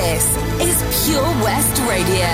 [0.00, 2.28] This is Pure West Radio.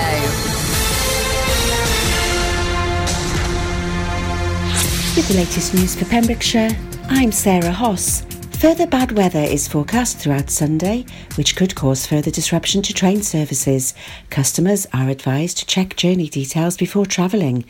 [5.15, 6.69] With the latest news for Pembrokeshire,
[7.09, 8.23] I'm Sarah Hoss.
[8.65, 13.93] Further bad weather is forecast throughout Sunday, which could cause further disruption to train services.
[14.31, 17.63] Customers are advised to check journey details before travelling.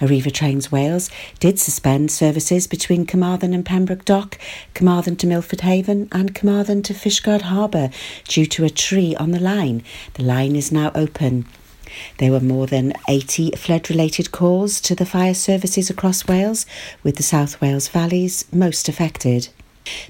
[0.00, 4.38] Arriva Trains Wales did suspend services between Carmarthen and Pembroke Dock,
[4.72, 7.90] Carmarthen to Milford Haven, and Carmarthen to Fishguard Harbour
[8.28, 9.82] due to a tree on the line.
[10.14, 11.44] The line is now open.
[12.18, 16.66] There were more than 80 flood related calls to the fire services across Wales,
[17.02, 19.48] with the South Wales valleys most affected.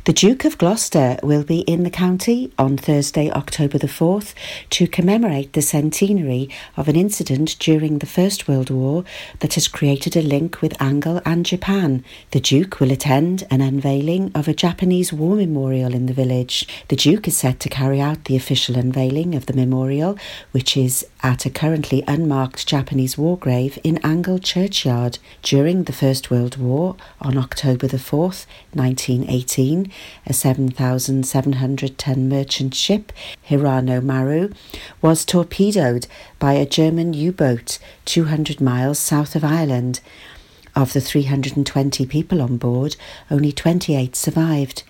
[0.05, 4.35] The Duke of Gloucester will be in the county on Thursday, October the 4th,
[4.71, 9.05] to commemorate the centenary of an incident during the First World War
[9.41, 12.05] that has created a link with Angle and Japan.
[12.31, 16.67] The Duke will attend an unveiling of a Japanese war memorial in the village.
[16.89, 20.19] The Duke is set to carry out the official unveiling of the memorial,
[20.53, 25.19] which is at a currently unmarked Japanese war grave in Angle Churchyard.
[25.43, 29.91] During the First World War, on October the 4th, 1918,
[30.25, 33.13] a 7,700 ton merchant ship,
[33.49, 34.53] Hirano Maru,
[35.03, 36.07] was torpedoed
[36.39, 39.99] by a German U boat 200 miles south of Ireland.
[40.77, 42.95] Of the 320 people on board,
[43.33, 44.85] only 28 survived.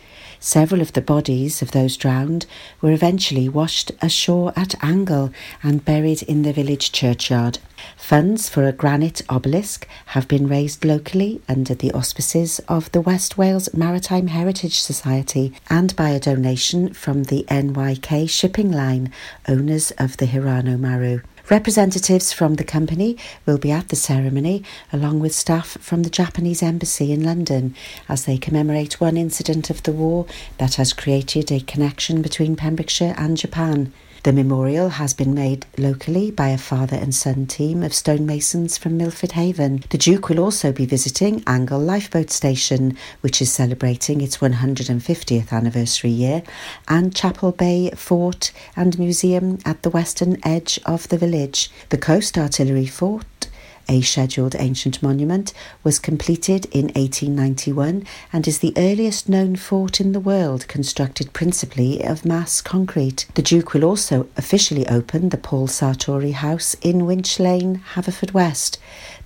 [0.46, 2.46] Several of the bodies of those drowned
[2.80, 7.58] were eventually washed ashore at Angle and buried in the village churchyard.
[7.96, 13.36] Funds for a granite obelisk have been raised locally under the auspices of the West
[13.36, 19.10] Wales Maritime Heritage Society and by a donation from the NYK Shipping Line,
[19.48, 21.22] owners of the Hirano Maru.
[21.48, 23.16] Representatives from the company
[23.46, 27.72] will be at the ceremony, along with staff from the Japanese Embassy in London,
[28.08, 30.26] as they commemorate one incident of the war
[30.58, 33.92] that has created a connection between Pembrokeshire and Japan.
[34.26, 38.96] The memorial has been made locally by a father and son team of stonemasons from
[38.96, 39.84] Milford Haven.
[39.90, 46.10] The Duke will also be visiting Angle Lifeboat Station, which is celebrating its 150th anniversary
[46.10, 46.42] year,
[46.88, 51.70] and Chapel Bay Fort and Museum at the western edge of the village.
[51.90, 53.46] The Coast Artillery Fort
[53.88, 55.52] a scheduled ancient monument,
[55.82, 62.02] was completed in 1891 and is the earliest known fort in the world constructed principally
[62.04, 63.26] of mass concrete.
[63.34, 68.78] The Duke will also officially open the Paul Sartori House in Winch Lane, Haverfordwest.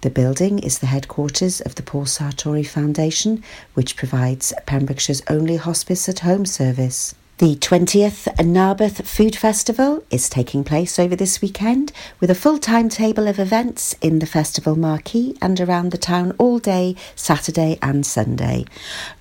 [0.03, 3.42] The building is the headquarters of the Paul Sartori Foundation,
[3.75, 7.15] which provides Pembrokeshire's only hospice at home service.
[7.41, 11.91] The 20th Narberth Food Festival is taking place over this weekend
[12.21, 16.59] with a full timetable of events in the festival marquee and around the town all
[16.59, 18.67] day, Saturday and Sunday.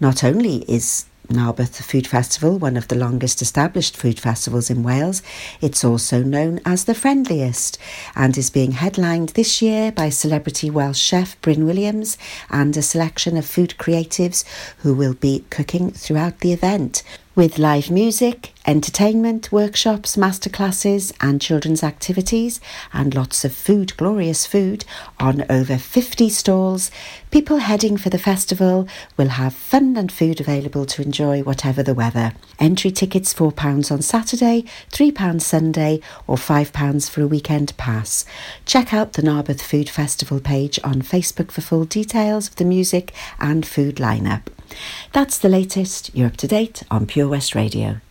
[0.01, 5.21] Not only is Narberth Food Festival, one of the longest established food festivals in Wales.
[5.61, 7.77] It's also known as the friendliest
[8.17, 12.17] and is being headlined this year by celebrity Welsh chef Bryn Williams
[12.49, 14.43] and a selection of food creatives
[14.79, 17.03] who will be cooking throughout the event
[17.39, 22.59] with live music, entertainment, workshops, masterclasses, and children's activities,
[22.91, 24.83] and lots of food, glorious food,
[25.21, 26.91] on over 50 stalls.
[27.31, 31.93] People heading for the festival will have fun and food available to enjoy whatever the
[31.93, 32.33] weather.
[32.59, 38.25] Entry tickets £4 on Saturday, £3 Sunday, or £5 for a weekend pass.
[38.65, 43.13] Check out the Narberth Food Festival page on Facebook for full details of the music
[43.39, 44.41] and food lineup.
[45.13, 46.11] That's the latest.
[46.13, 48.01] You're up to date on Pure West Radio.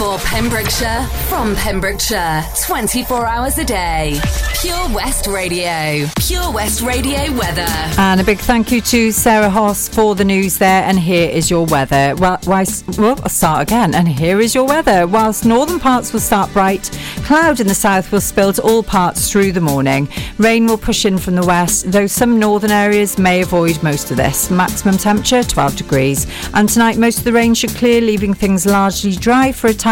[0.00, 4.18] For Pembrokeshire, from Pembrokeshire, 24 hours a day.
[4.58, 6.08] Pure West Radio.
[6.18, 7.66] Pure West Radio weather.
[7.98, 10.84] And a big thank you to Sarah Hoss for the news there.
[10.84, 12.14] And here is your weather.
[12.16, 13.94] Well, whilst, well, I'll start again.
[13.94, 15.06] And here is your weather.
[15.06, 16.90] Whilst northern parts will start bright,
[17.24, 20.08] cloud in the south will spill to all parts through the morning.
[20.38, 24.16] Rain will push in from the west, though some northern areas may avoid most of
[24.16, 24.50] this.
[24.50, 26.26] Maximum temperature 12 degrees.
[26.54, 29.89] And tonight, most of the rain should clear, leaving things largely dry for a time,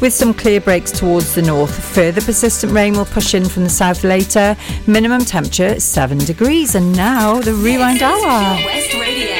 [0.00, 1.74] with some clear breaks towards the north.
[1.94, 4.56] Further persistent rain will push in from the south later.
[4.86, 6.76] Minimum temperature 7 degrees.
[6.76, 8.56] And now the rewind hour.
[8.64, 9.34] West Radio.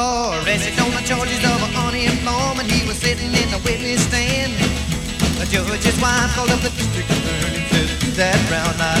[0.00, 2.70] Oh, arrested on the charges of unemployment.
[2.70, 4.54] He was sitting in the witness stand.
[5.38, 8.97] The judge's wife called up the district attorney and said, that brown-eyed man.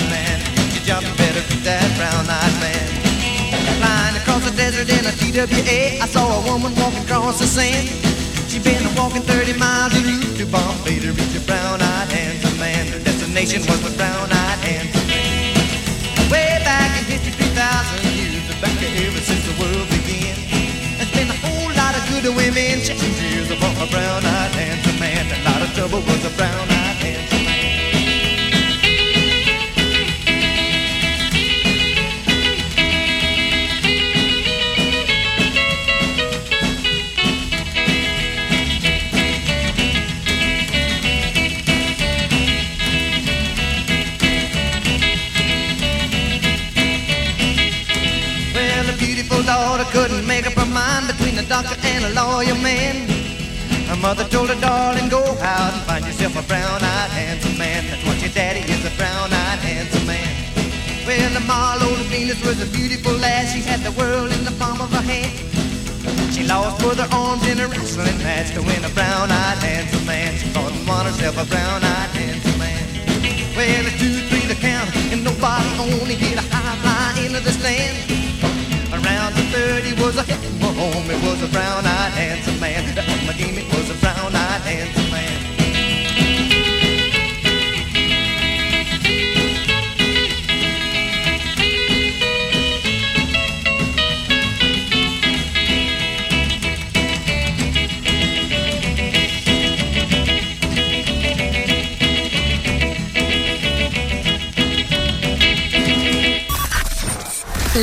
[4.84, 7.88] Desert in a TWA, I saw a woman walking across the sand.
[8.48, 12.86] She'd been walking 30 miles to route to Bombay to reach a brown-eyed handsome man.
[12.88, 16.30] Her destination was with brown-eyed handsome man.
[16.30, 20.36] Way back in history, 3,000 years, back ever since the world began.
[20.98, 25.26] There's been a whole lot of good women shedding tears for a brown-eyed handsome man.
[25.26, 26.77] A lot of trouble was a brown-eyed
[51.48, 53.08] doctor and a lawyer man.
[53.88, 57.88] Her mother told her, darling, go out and find yourself a brown-eyed handsome man.
[57.88, 60.28] That's what your daddy is, a brown-eyed handsome man.
[61.08, 63.54] Well, the Milo Venus was a beautiful lass.
[63.54, 65.32] She had the world in the palm of her hand.
[66.36, 70.36] She lost both her arms in a wrestling match to win a brown-eyed handsome man.
[70.36, 72.84] She fought and won herself a brown-eyed handsome man.
[73.56, 77.52] Well, it's two, three to count, and nobody only hit a high fly into the
[77.56, 77.96] stand.
[79.28, 81.10] Around the third, he was a hit for home.
[81.10, 82.94] It was a brown-eyed handsome man.
[82.94, 83.58] That was my game.
[83.58, 85.07] It was a brown-eyed handsome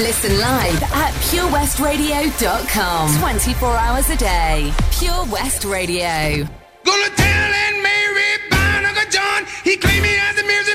[0.03, 3.17] Listen live at purewestradio.com.
[3.17, 4.73] 24 hours a day.
[4.91, 6.43] Pure West Radio.
[6.83, 8.25] Gonna tell Aunt Mary
[8.85, 9.45] Uncle John.
[9.63, 10.74] He claimed me as a music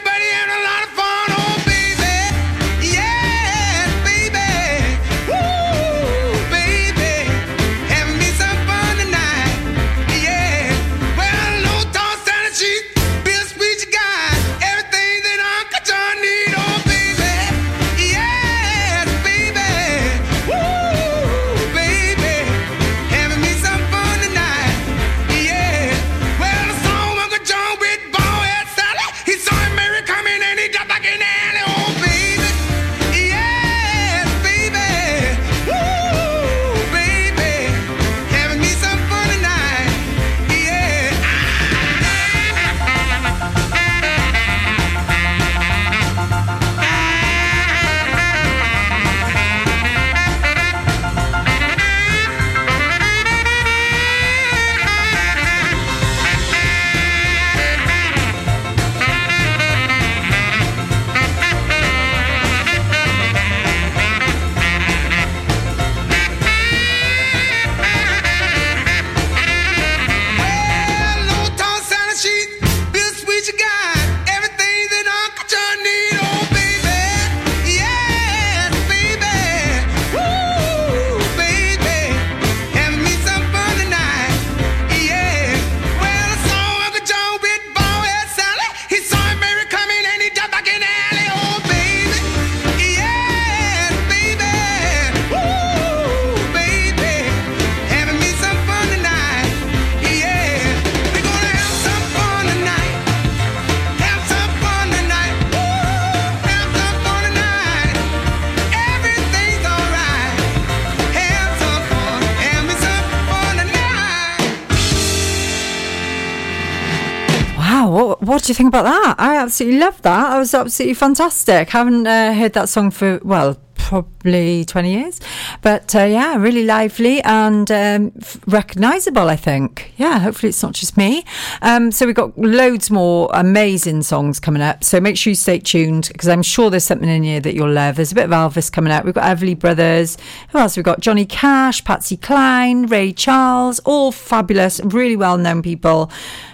[118.50, 119.14] you think about that?
[119.18, 120.30] I absolutely love that.
[120.30, 121.70] That was absolutely fantastic.
[121.70, 125.19] Haven't uh, heard that song for, well, probably 20 years.
[125.62, 129.92] But uh, yeah, really lively and um, f- recognisable, I think.
[129.96, 131.24] Yeah, hopefully it's not just me.
[131.60, 134.82] Um, so we've got loads more amazing songs coming up.
[134.84, 137.70] So make sure you stay tuned because I'm sure there's something in here that you'll
[137.70, 137.96] love.
[137.96, 139.04] There's a bit of Elvis coming out.
[139.04, 140.16] We've got Everly Brothers.
[140.50, 140.76] Who else?
[140.76, 146.10] We've got Johnny Cash, Patsy Cline, Ray Charles, all fabulous, really well known people.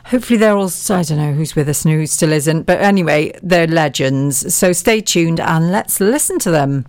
[0.07, 2.63] Hopefully they're all, I don't know who's with us and who still isn't.
[2.65, 4.55] But anyway, they're legends.
[4.55, 6.87] So stay tuned and let's listen to them.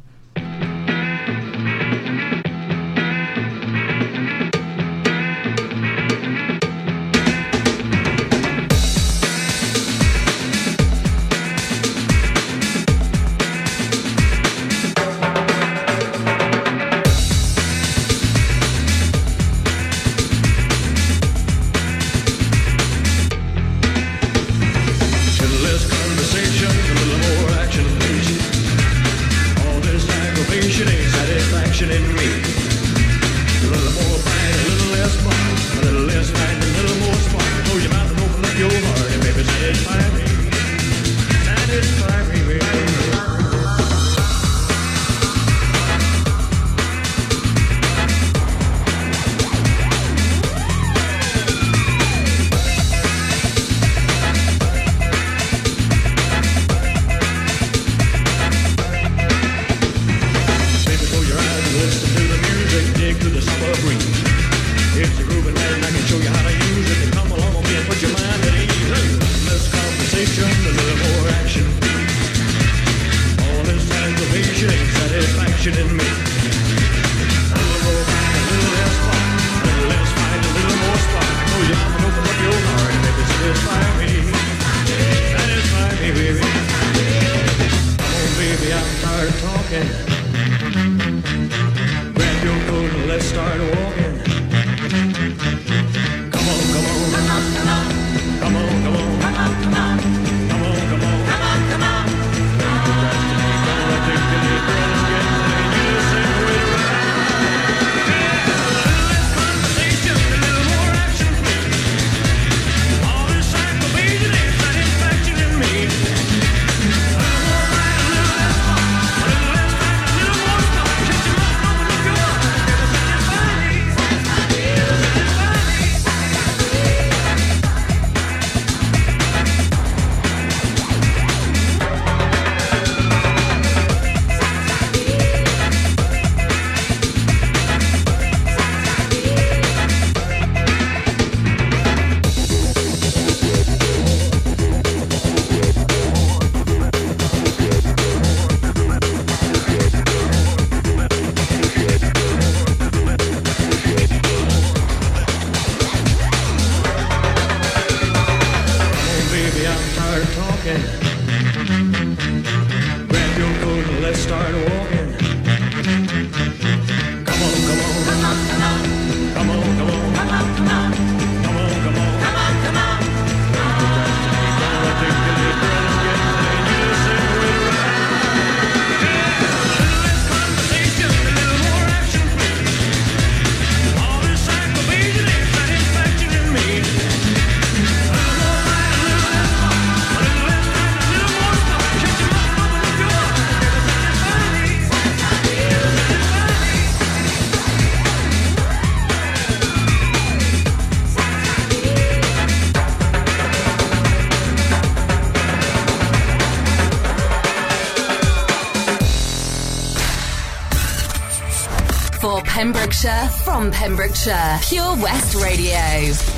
[212.57, 214.57] Pembrokeshire from Pembrokeshire.
[214.63, 216.36] Pure West Radio.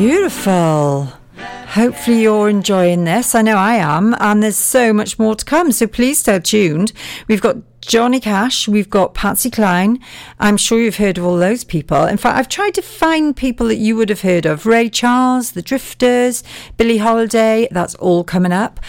[0.00, 1.12] Beautiful.
[1.36, 3.34] Hopefully, you're enjoying this.
[3.34, 5.72] I know I am, and there's so much more to come.
[5.72, 6.94] So please stay tuned.
[7.28, 9.98] We've got Johnny Cash, we've got Patsy Cline.
[10.38, 12.06] I'm sure you've heard of all those people.
[12.06, 15.52] In fact, I've tried to find people that you would have heard of Ray Charles,
[15.52, 16.42] The Drifters,
[16.78, 17.68] Billie Holiday.
[17.70, 18.80] That's all coming up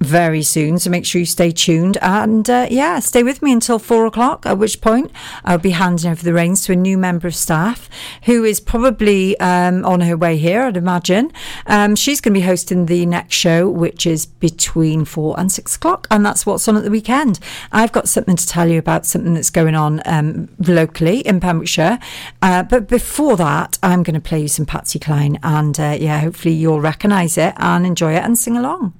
[0.00, 0.78] very soon.
[0.78, 4.46] So make sure you stay tuned and uh, yeah, stay with me until four o'clock.
[4.46, 5.10] At which point
[5.44, 7.88] I'll be handing over the reins to a new member of staff
[8.24, 10.62] who is probably um, on her way here.
[10.62, 11.32] I'd imagine
[11.66, 15.76] um, she's going to be hosting the next show, which is between four and six
[15.76, 17.40] o'clock, and that's what's on at the weekend.
[17.72, 21.98] I've got something to tell you about something that's going on um, locally in Pembrokeshire,
[22.42, 26.20] uh, but before that, I'm going to play you some Patsy Cline, and uh, yeah,
[26.20, 28.97] hopefully you'll recognise it and enjoy it and sing along.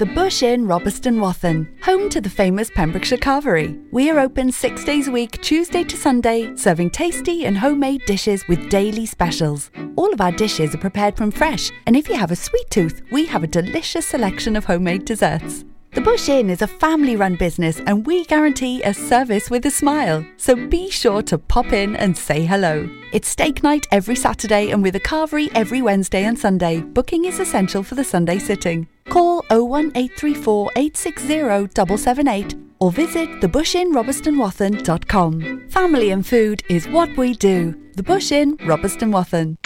[0.00, 3.78] The Bush Inn, Robeston Wathen, home to the famous Pembrokeshire Carvery.
[3.92, 8.48] We are open six days a week, Tuesday to Sunday, serving tasty and homemade dishes
[8.48, 9.70] with daily specials.
[9.96, 13.02] All of our dishes are prepared from fresh, and if you have a sweet tooth,
[13.12, 15.66] we have a delicious selection of homemade desserts.
[15.92, 19.72] The Bush Inn is a family run business and we guarantee a service with a
[19.72, 20.24] smile.
[20.36, 22.88] So be sure to pop in and say hello.
[23.12, 26.80] It's steak night every Saturday and with a carvery every Wednesday and Sunday.
[26.80, 28.86] Booking is essential for the Sunday sitting.
[29.08, 31.28] Call 01834 860
[31.74, 35.68] 778 or visit thebushinrobertsonwathen.com.
[35.70, 37.74] Family and food is what we do.
[37.96, 39.56] The Bush Inn, Robeston Wathen.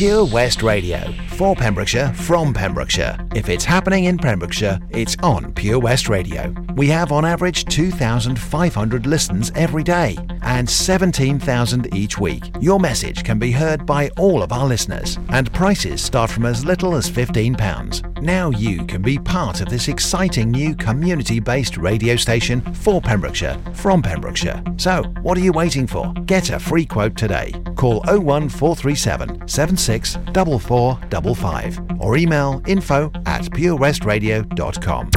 [0.00, 1.12] Pure West Radio.
[1.32, 3.18] For Pembrokeshire, from Pembrokeshire.
[3.34, 6.54] If it's happening in Pembrokeshire, it's on Pure West Radio.
[6.74, 12.44] We have on average 2,500 listens every day and 17,000 each week.
[12.60, 16.64] Your message can be heard by all of our listeners and prices start from as
[16.64, 18.22] little as £15.
[18.22, 24.00] Now you can be part of this exciting new community-based radio station for Pembrokeshire, from
[24.00, 24.62] Pembrokeshire.
[24.78, 26.12] So, what are you waiting for?
[26.24, 27.52] Get a free quote today.
[27.76, 29.46] Call 01437
[29.90, 35.10] 76 4455 or email info at purewestradio.com.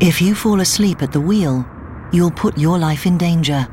[0.00, 1.66] If you fall asleep at the wheel,
[2.12, 3.66] you'll put your life in danger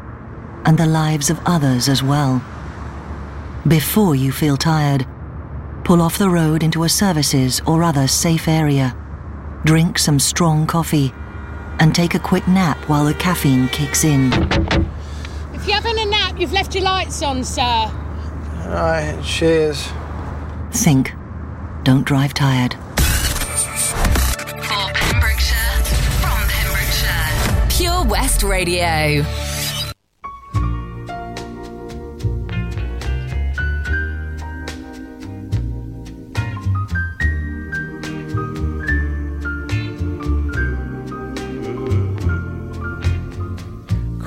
[0.66, 2.42] and the lives of others as well.
[3.68, 5.06] Before you feel tired,
[5.84, 8.96] pull off the road into a services or other safe area.
[9.64, 11.14] Drink some strong coffee
[11.80, 14.32] and take a quick nap while the caffeine kicks in.
[15.68, 17.62] If you're having a nap, you've left your lights on, sir.
[17.62, 19.90] Right, cheers.
[20.72, 21.12] Think.
[21.84, 22.74] Don't drive tired.
[22.74, 22.80] For
[24.94, 25.84] Pembrokeshire,
[26.22, 27.68] from Pembrokeshire.
[27.70, 29.26] Pure West Radio.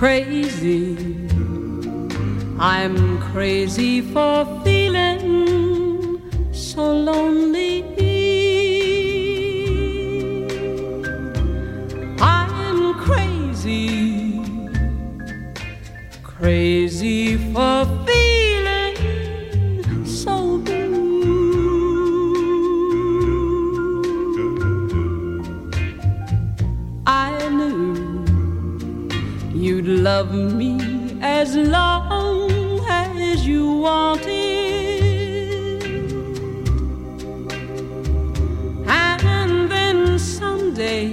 [0.01, 1.20] crazy.
[2.63, 6.21] I'm crazy for feeling
[6.53, 7.85] so lonely.
[12.21, 14.43] I'm crazy,
[16.23, 18.97] crazy for feeling
[20.05, 21.01] so blue.
[27.07, 27.95] I knew
[29.55, 30.77] you'd love me
[31.23, 32.20] as long
[33.81, 34.31] wanted.
[38.87, 41.09] And then someday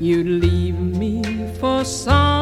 [0.00, 1.22] you'd leave me
[1.60, 2.41] for somebody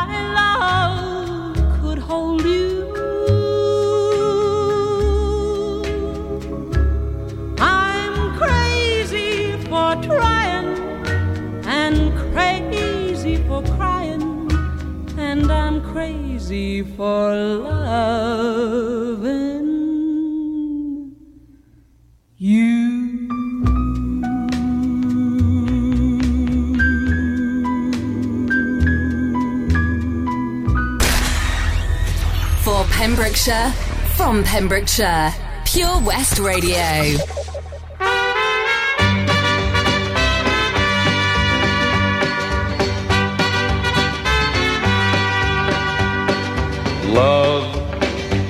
[16.51, 18.41] easy for loving
[22.37, 23.27] you.
[32.63, 33.71] For Pembrokeshire,
[34.15, 35.33] from Pembrokeshire,
[35.65, 37.30] Pure West Radio.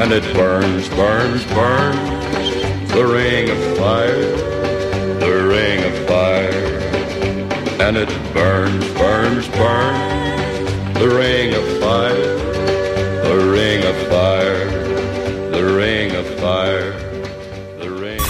[0.00, 2.92] And it burns, burns, burns.
[2.92, 4.22] The ring of fire,
[5.18, 6.80] the ring of fire.
[7.80, 10.98] And it burns, burns, burns.
[10.98, 12.36] The ring of fire,
[13.24, 14.68] the ring of fire,
[15.50, 16.92] the ring of fire,
[17.78, 18.20] the ring.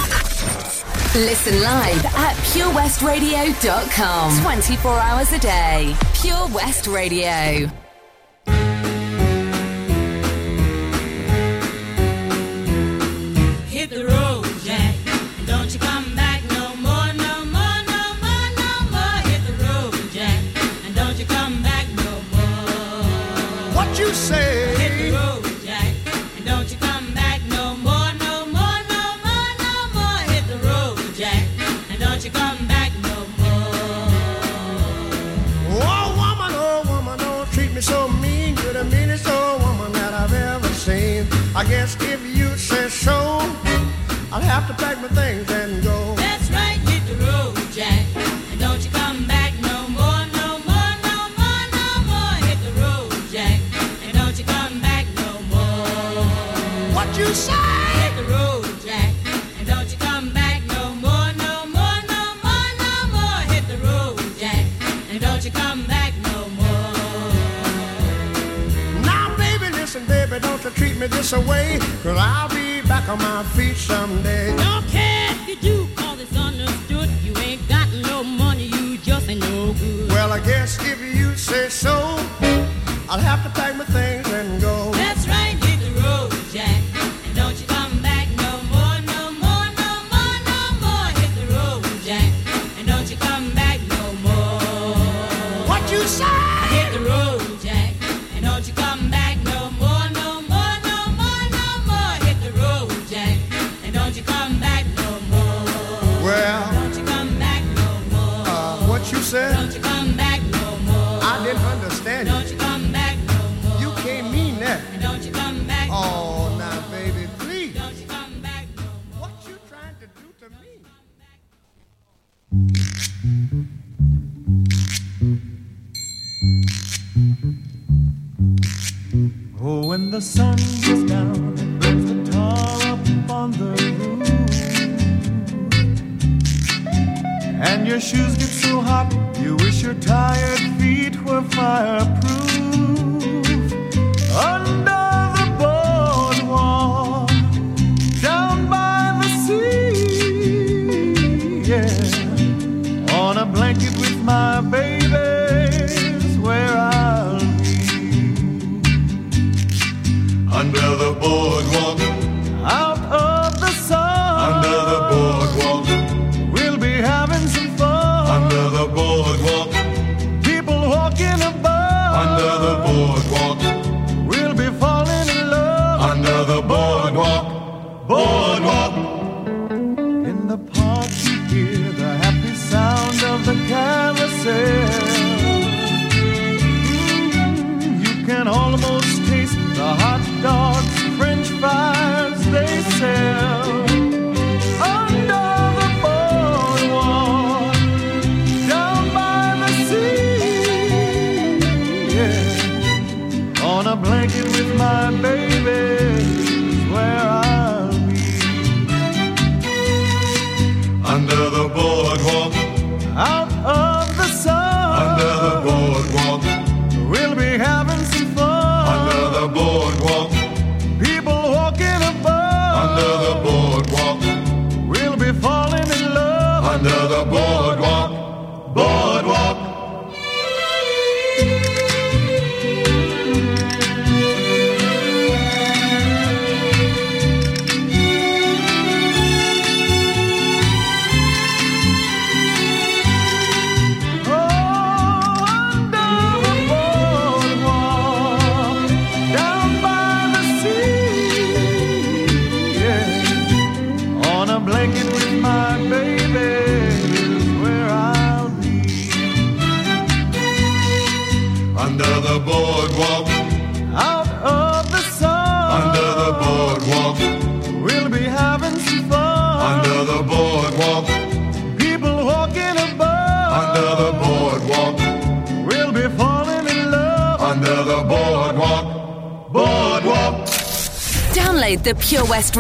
[1.14, 4.40] Listen live at purewestradio.com.
[4.42, 5.94] 24 hours a day.
[6.14, 7.70] Pure West Radio.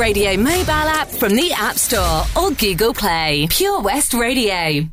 [0.02, 3.46] Radio mobile app from the App Store or Google Play.
[3.48, 4.88] Pure West Radio.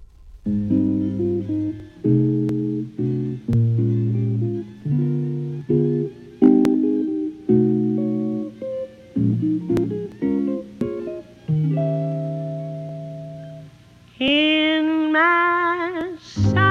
[14.20, 16.69] In my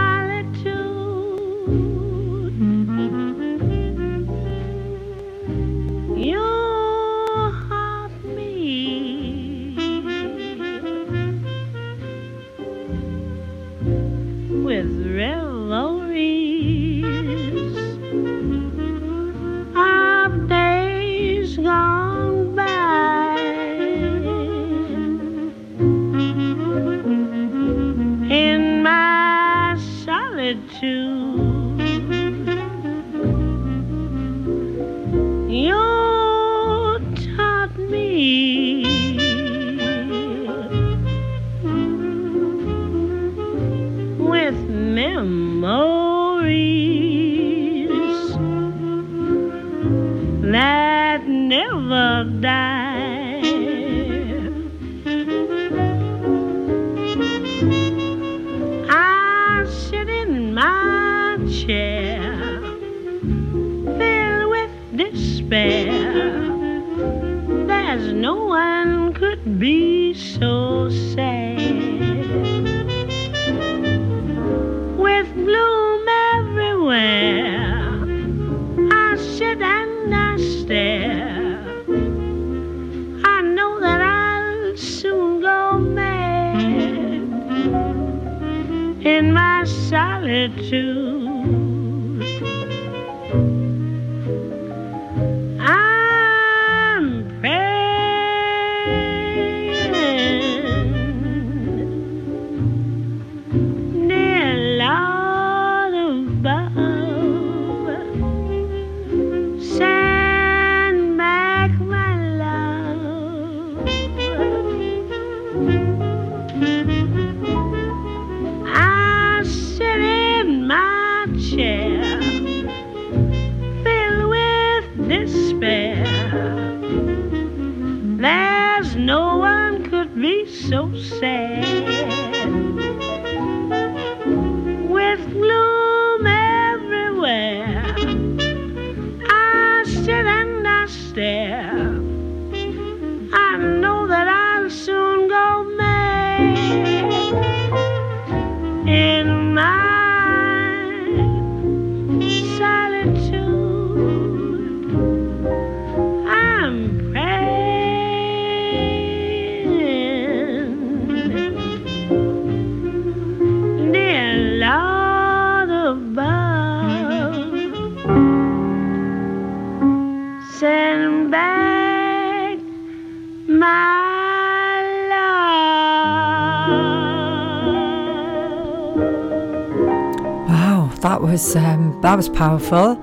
[182.08, 182.98] that was powerful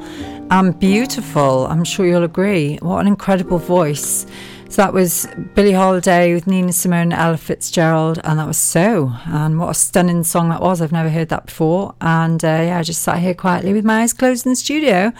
[0.49, 1.67] and beautiful.
[1.67, 2.77] I'm sure you'll agree.
[2.77, 4.25] What an incredible voice.
[4.67, 9.13] So that was Billie Holiday with Nina Simone, and Ella Fitzgerald, and that was So.
[9.27, 10.81] And what a stunning song that was.
[10.81, 11.93] I've never heard that before.
[12.01, 15.13] And uh, yeah, I just sat here quietly with my eyes closed in the studio.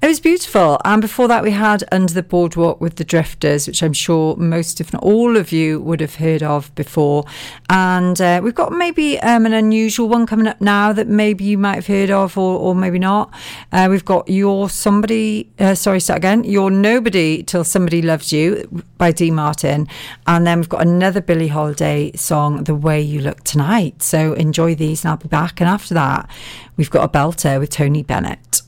[0.00, 0.80] It was beautiful.
[0.84, 4.80] And before that, we had Under the Boardwalk with the Drifters, which I'm sure most,
[4.80, 7.24] if not all of you, would have heard of before.
[7.68, 11.58] And uh, we've got maybe um, an unusual one coming up now that maybe you
[11.58, 13.34] might have heard of or, or maybe not.
[13.72, 16.44] Uh, we've got Your Somebody, uh, sorry, start again.
[16.44, 19.88] You're Nobody Till Somebody Loves You by Dean Martin.
[20.28, 24.00] And then we've got another Billie Holiday song, The Way You Look Tonight.
[24.04, 25.60] So enjoy these and I'll be back.
[25.60, 26.30] And after that,
[26.76, 28.62] we've got a belter with Tony Bennett.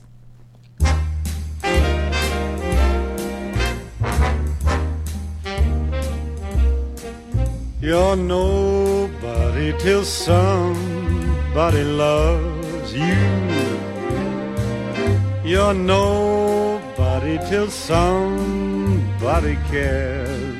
[7.83, 13.17] You're nobody till somebody loves you.
[15.43, 20.57] You're nobody till somebody cares.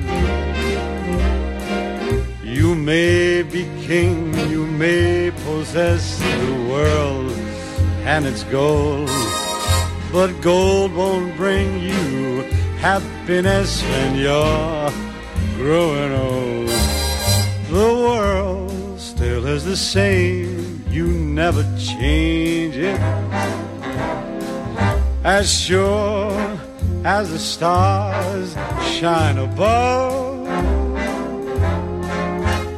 [2.43, 7.31] You may be king, you may possess the world
[8.03, 9.11] and its gold,
[10.11, 12.41] but gold won't bring you
[12.79, 14.89] happiness when you're
[15.57, 16.70] growing old.
[17.71, 22.99] The world still is the same, you never change it.
[25.23, 26.59] As sure
[27.05, 28.57] as the stars
[28.99, 30.45] shine above,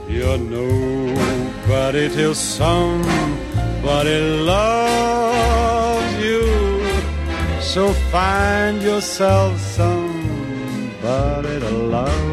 [0.07, 6.85] you're nobody till somebody loves you.
[7.61, 12.32] So find yourself somebody to love.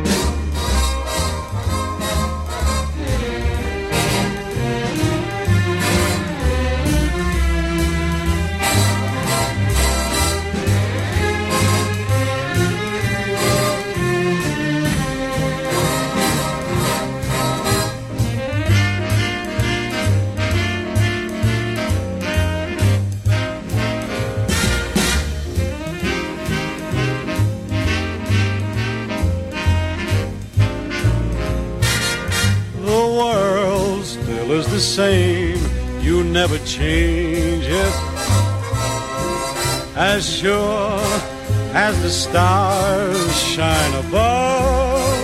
[34.81, 35.61] Same,
[36.01, 37.95] you never change it.
[39.95, 40.99] As sure
[41.75, 45.21] as the stars shine above,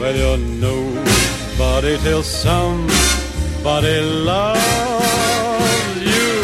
[0.00, 4.60] well, you're nobody till somebody loves
[6.00, 6.42] you.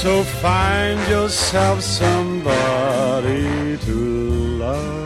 [0.00, 3.94] So find yourself somebody to
[4.62, 4.99] love.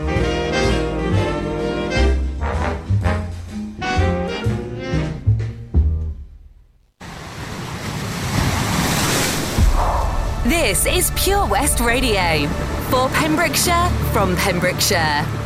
[10.65, 12.47] This is Pure West Radio
[12.89, 15.44] for Pembrokeshire from Pembrokeshire.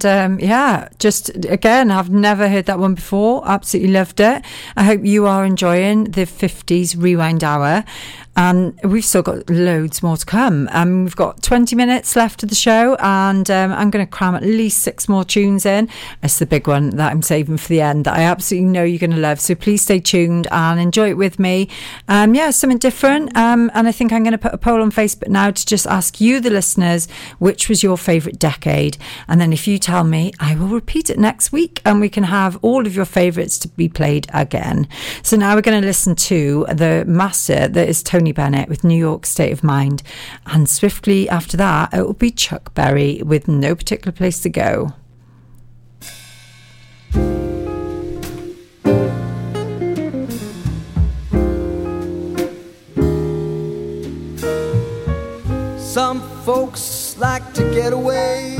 [0.00, 0.10] Tune.
[0.10, 3.42] And um, yeah, just again, I've never heard that one before.
[3.46, 4.44] Absolutely loved it.
[4.76, 7.84] I hope you are enjoying the 50s Rewind Hour.
[8.36, 10.68] And we've still got loads more to come.
[10.72, 14.34] Um, we've got 20 minutes left of the show, and um, I'm going to cram
[14.34, 15.88] at least six more tunes in.
[16.22, 19.00] It's the big one that I'm saving for the end that I absolutely know you're
[19.00, 19.40] going to love.
[19.40, 21.68] So please stay tuned and enjoy it with me.
[22.08, 23.36] Um, yeah, something different.
[23.36, 25.86] Um, and I think I'm going to put a poll on Facebook now to just
[25.86, 27.08] ask you, the listeners,
[27.40, 28.96] which was your favourite decade.
[29.28, 32.24] And then if you tell me, I will repeat it next week and we can
[32.24, 34.88] have all of your favourites to be played again.
[35.22, 38.98] So now we're going to listen to the master that is Tony Bennett with New
[38.98, 40.02] York State of Mind.
[40.46, 44.94] And swiftly after that, it will be Chuck Berry with No Particular Place to Go.
[55.78, 58.56] Some folks like to get away,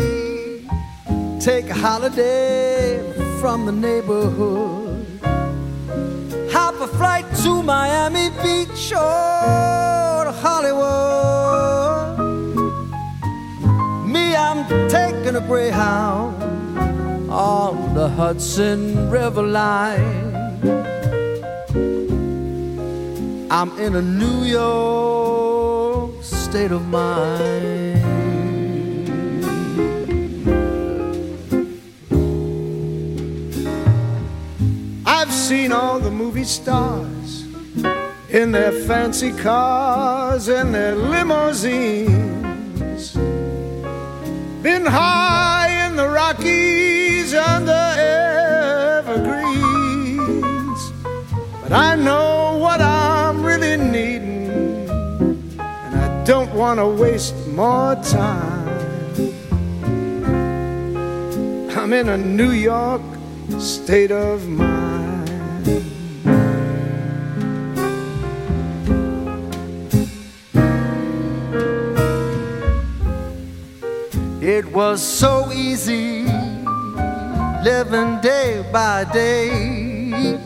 [1.41, 3.01] take a holiday
[3.41, 5.07] from the neighborhood,
[6.53, 12.19] hop a flight to Miami Beach or Hollywood.
[14.07, 16.37] Me, I'm taking a Greyhound
[17.31, 20.35] on the Hudson River line.
[23.51, 28.00] I'm in a New York state of mind.
[35.51, 37.45] Seen all the movie stars
[38.29, 42.07] in their fancy cars and their limousines.
[44.63, 47.83] Been high in the Rockies under
[49.01, 49.73] evergreens.
[51.63, 54.89] But I know what I'm really needing,
[55.59, 58.69] and I don't want to waste more time.
[61.77, 63.03] I'm in a New York
[63.59, 64.90] state of mind.
[74.43, 76.25] It was so easy
[77.63, 80.39] living day by day,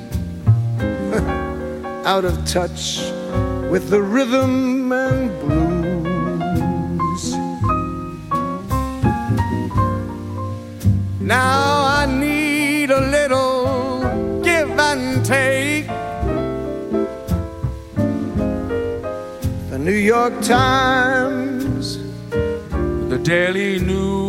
[2.04, 2.98] out of touch
[3.70, 5.74] with the rhythm and blues.
[11.20, 11.83] Now
[15.24, 15.86] take.
[19.70, 21.98] The New York Times,
[23.08, 24.23] the Daily News.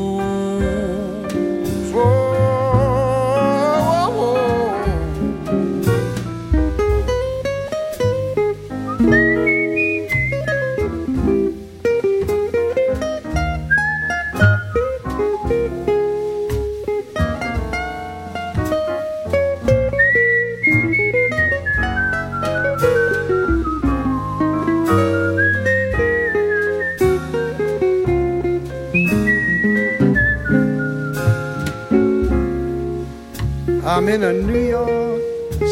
[34.06, 35.20] I'm in a New York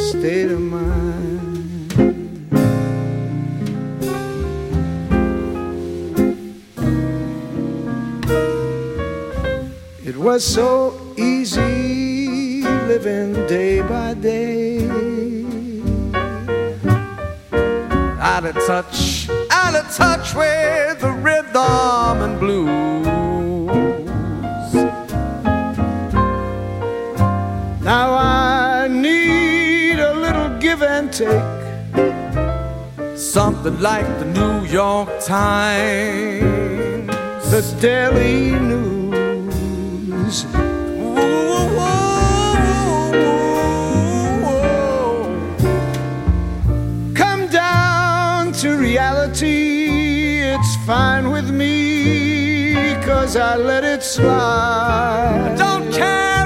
[0.09, 1.91] state of mind.
[10.03, 14.87] It was so easy living day by day.
[18.17, 22.92] out of touch, out of touch with the rhythm and blues.
[31.13, 31.43] Take.
[33.15, 37.07] Something like the New York Times,
[37.51, 40.45] the Daily News.
[47.15, 55.51] Come down to reality, it's fine with me, cause I let it slide.
[55.51, 56.42] I Don't care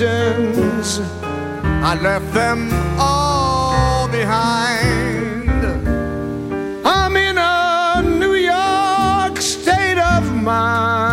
[0.00, 1.00] reasons.
[1.22, 2.68] I left them
[2.98, 5.48] all behind.
[6.84, 11.12] I'm in a New York state of mind.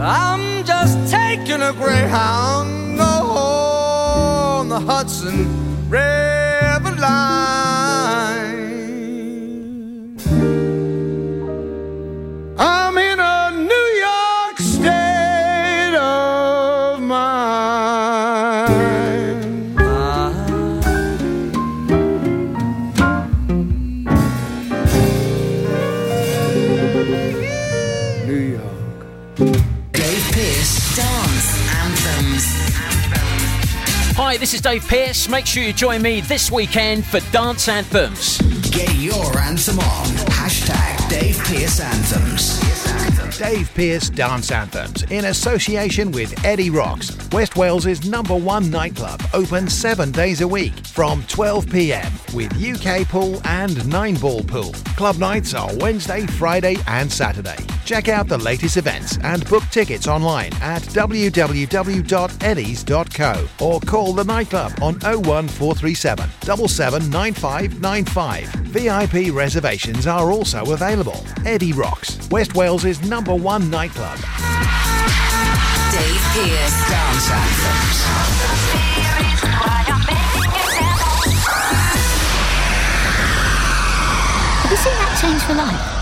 [0.00, 5.49] I'm just taking a Greyhound on the Hudson
[34.60, 35.28] is Dave Pearce.
[35.28, 38.38] Make sure you join me this weekend for Dance Anthems.
[38.70, 40.06] Get your anthem on.
[40.28, 43.38] Hashtag Dave Pearce Anthems.
[43.38, 49.68] Dave Pearce Dance Anthems in association with Eddie Rocks, West Wales's number one nightclub, open
[49.68, 54.72] seven days a week from 12 pm with UK pool and nine ball pool.
[54.96, 57.56] Club nights are Wednesday, Friday, and Saturday.
[57.90, 64.72] Check out the latest events and book tickets online at www.eddies.co or call the nightclub
[64.80, 68.46] on 01437 779595.
[68.70, 71.20] VIP reservations are also available.
[71.44, 74.18] Eddie Rocks, West Wales's number one nightclub.
[74.18, 74.30] Dave
[76.30, 76.88] Pearce.
[76.88, 78.04] Dance Anthems.
[84.62, 85.99] Have you seen that change for life?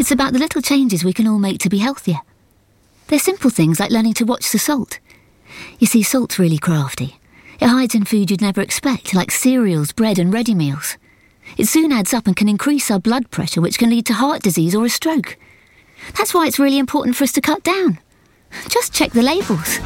[0.00, 2.20] It's about the little changes we can all make to be healthier.
[3.08, 4.98] They're simple things like learning to watch the salt.
[5.78, 7.18] You see, salt's really crafty.
[7.60, 10.96] It hides in food you'd never expect, like cereals, bread, and ready meals.
[11.58, 14.40] It soon adds up and can increase our blood pressure, which can lead to heart
[14.40, 15.36] disease or a stroke.
[16.16, 17.98] That's why it's really important for us to cut down.
[18.70, 19.80] Just check the labels.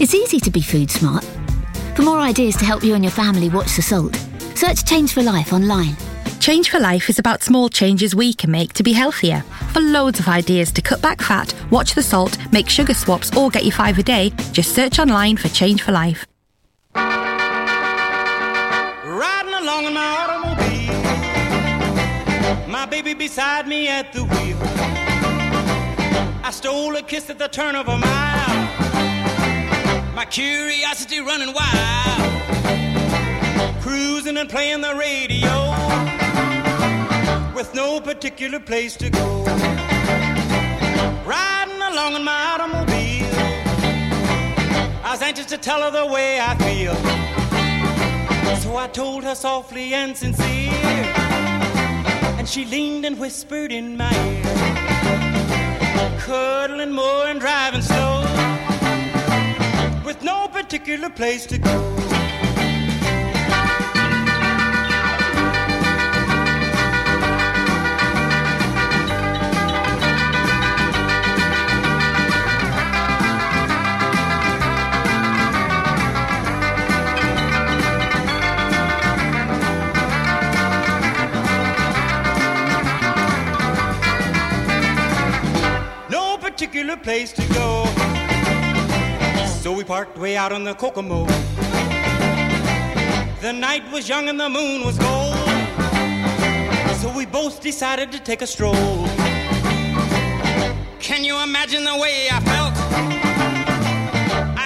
[0.00, 1.24] It's easy to be food smart.
[1.96, 4.14] For more ideas to help you and your family watch the salt,
[4.54, 5.96] search Change for Life online.
[6.42, 9.42] Change for Life is about small changes we can make to be healthier.
[9.72, 13.48] For loads of ideas to cut back fat, watch the salt, make sugar swaps, or
[13.48, 16.26] get your five a day, just search online for Change for Life.
[16.96, 17.14] Riding
[19.54, 20.94] along in my automobile,
[22.68, 24.58] my baby beside me at the wheel.
[26.44, 28.66] I stole a kiss at the turn of a mile,
[30.12, 32.32] my curiosity running wild.
[33.80, 35.71] Cruising and playing the radio
[37.62, 39.44] with no particular place to go.
[41.24, 43.30] Riding along in my automobile,
[45.04, 46.96] I was anxious to tell her the way I feel.
[48.62, 51.04] So I told her softly and sincere,
[52.36, 54.42] and she leaned and whispered in my ear,
[56.18, 58.22] cuddling more and driving slow,
[60.04, 62.01] with no particular place to go.
[89.92, 91.26] Parked way out on the Kokomo.
[93.42, 95.36] The night was young and the moon was gold.
[97.02, 99.06] So we both decided to take a stroll.
[100.98, 102.74] Can you imagine the way I felt?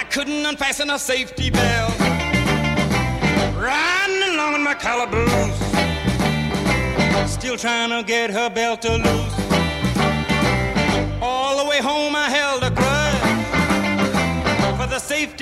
[0.01, 1.99] I couldn't unfasten a safety belt.
[3.59, 5.59] Riding along in my calaboose.
[7.29, 9.36] Still trying to get her belt to loose.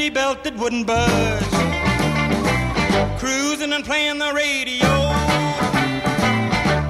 [0.04, 1.44] Safety belt that wouldn't budge.
[3.18, 4.90] Cruising and playing the radio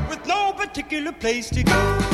[0.08, 2.13] with no particular place to go.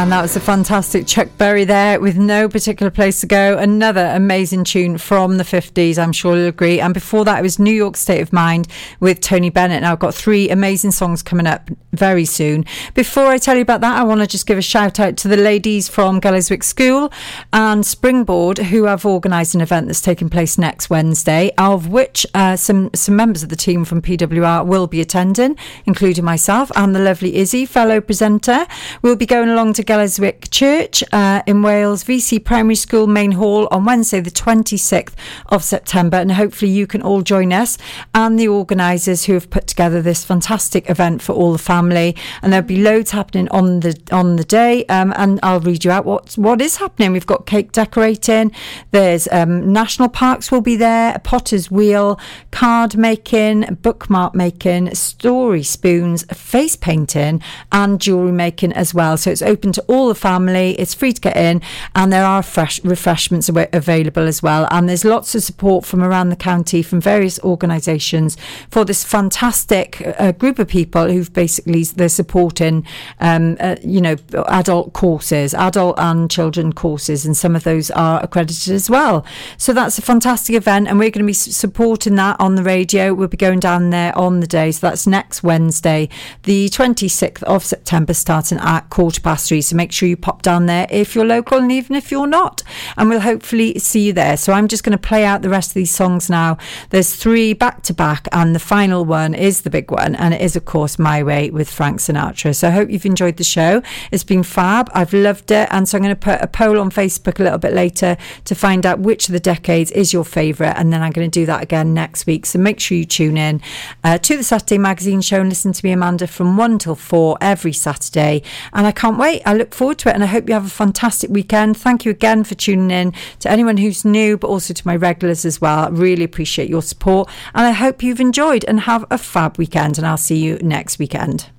[0.00, 3.58] And that was a fantastic Chuck Berry there with no particular place to go.
[3.58, 6.80] Another amazing tune from the 50s, I'm sure you'll agree.
[6.80, 8.66] And before that, it was New York State of Mind
[9.00, 9.82] with Tony Bennett.
[9.82, 12.64] Now, I've got three amazing songs coming up very soon.
[12.94, 15.28] Before I tell you about that, I want to just give a shout out to
[15.28, 17.12] the ladies from Gelliswick School
[17.52, 22.56] and Springboard who have organised an event that's taking place next Wednesday, of which uh,
[22.56, 27.00] some, some members of the team from PWR will be attending, including myself and the
[27.00, 28.66] lovely Izzy, fellow presenter.
[29.02, 33.66] We'll be going along to Gelliswick Church uh, in Wales, VC Primary School Main Hall
[33.72, 35.14] on Wednesday, the 26th
[35.46, 36.16] of September.
[36.16, 37.76] And hopefully you can all join us
[38.14, 42.14] and the organisers who have put together this fantastic event for all the family.
[42.40, 44.84] And there'll be loads happening on the on the day.
[44.86, 47.10] Um, and I'll read you out what what is happening.
[47.10, 48.52] We've got cake decorating.
[48.92, 51.12] There's um, national parks will be there.
[51.16, 52.16] A potter's wheel,
[52.52, 59.16] card making, bookmark making, story spoons, face painting, and jewellery making as well.
[59.16, 60.72] So it's open to all the family.
[60.72, 61.62] It's free to get in,
[61.94, 64.66] and there are fresh refreshments available as well.
[64.70, 68.36] And there's lots of support from around the county from various organisations
[68.70, 72.86] for this fantastic uh, group of people who've basically they're supporting,
[73.20, 74.16] um, uh, you know,
[74.48, 79.24] adult courses, adult and children courses, and some of those are accredited as well.
[79.56, 83.14] So that's a fantastic event, and we're going to be supporting that on the radio.
[83.14, 86.08] We'll be going down there on the day, so that's next Wednesday,
[86.42, 89.60] the 26th of September, starting at quarter past three.
[89.70, 92.62] So make sure you pop down there if you're local, and even if you're not,
[92.96, 94.36] and we'll hopefully see you there.
[94.36, 96.58] So I'm just going to play out the rest of these songs now.
[96.90, 100.40] There's three back to back, and the final one is the big one, and it
[100.40, 102.54] is, of course, My Way with Frank Sinatra.
[102.54, 103.82] So I hope you've enjoyed the show.
[104.10, 104.90] It's been fab.
[104.94, 105.68] I've loved it.
[105.70, 108.54] And so I'm going to put a poll on Facebook a little bit later to
[108.54, 110.76] find out which of the decades is your favourite.
[110.76, 112.46] And then I'm going to do that again next week.
[112.46, 113.60] So make sure you tune in
[114.04, 117.38] uh, to the Saturday Magazine show and listen to me, Amanda, from 1 till 4
[117.40, 118.42] every Saturday.
[118.72, 119.42] And I can't wait.
[119.46, 120.14] I look forward to it.
[120.14, 121.76] And I hope you have a fantastic weekend.
[121.76, 125.44] Thank you again for tuning in to anyone who's new, but also to my regulars
[125.44, 125.84] as well.
[125.84, 127.28] I really appreciate your support.
[127.54, 129.98] And I hope you've enjoyed and have a fab weekend.
[129.98, 131.50] And I'll see you next weekend.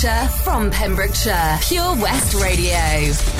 [0.00, 1.58] Pembrokeshire, from Pembrokeshire.
[1.60, 3.37] Pure West Radio.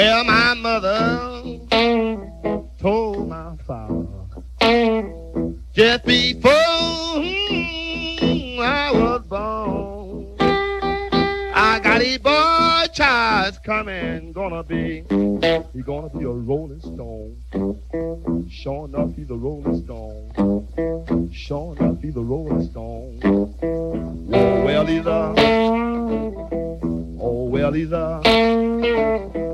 [0.00, 1.42] Well, my mother
[2.80, 4.06] told my father
[5.74, 6.50] just before
[7.20, 16.24] hmm, I was born, I got a boy child coming, gonna be, he gonna be
[16.24, 17.36] a rolling stone.
[18.50, 21.30] Sure enough, he's a rolling stone.
[21.30, 23.20] Sure enough, he's a rolling stone.
[24.32, 25.34] Oh, well, he's a,
[27.20, 29.49] oh, well, he's a,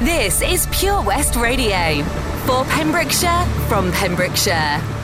[0.00, 2.02] This is Pure West Radio.
[2.46, 5.03] For Pembrokeshire, from Pembrokeshire.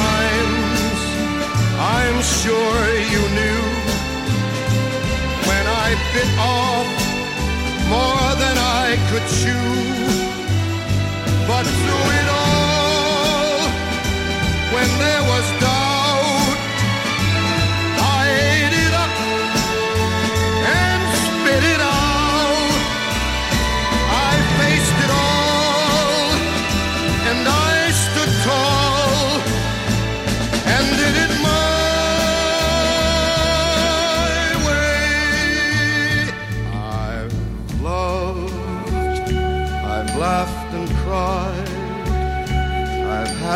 [2.03, 2.81] I'm sure
[3.13, 3.61] you knew
[5.49, 6.89] when I bit off
[7.95, 9.71] more than I could chew.
[11.49, 13.59] But through it all,
[14.73, 15.45] when there was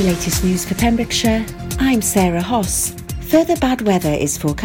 [0.00, 1.44] the latest news for Pembrokeshire,
[1.78, 2.94] I'm Sarah Hoss.
[3.28, 4.60] Further bad weather is forecast